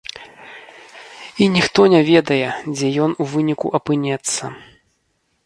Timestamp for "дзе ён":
2.75-3.15